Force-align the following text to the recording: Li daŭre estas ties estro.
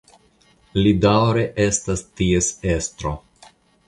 Li 0.77 0.93
daŭre 1.03 1.43
estas 1.65 2.03
ties 2.21 2.47
estro. 2.77 3.13